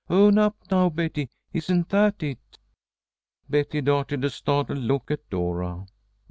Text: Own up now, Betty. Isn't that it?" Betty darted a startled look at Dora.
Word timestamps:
Own 0.09 0.39
up 0.39 0.55
now, 0.71 0.89
Betty. 0.89 1.29
Isn't 1.53 1.89
that 1.89 2.23
it?" 2.23 2.39
Betty 3.47 3.81
darted 3.81 4.23
a 4.25 4.31
startled 4.31 4.79
look 4.79 5.11
at 5.11 5.29
Dora. 5.29 5.85